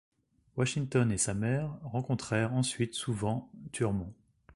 [0.57, 4.11] Washington et sa mère rencontrèrent ensuite souvent Thurmond.